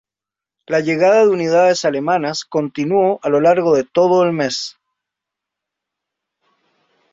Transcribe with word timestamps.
La 0.75 0.79
llegada 0.79 1.23
de 1.23 1.29
unidades 1.29 1.85
alemanas 1.85 2.43
continuó 2.43 3.19
a 3.21 3.29
lo 3.29 3.39
largo 3.39 3.75
de 3.75 3.83
todo 3.83 4.23
el 4.23 4.31
mes. 4.31 4.79